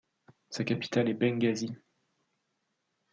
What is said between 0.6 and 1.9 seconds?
capitale est Benghazi.